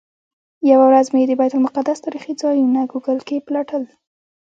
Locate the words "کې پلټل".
3.27-3.83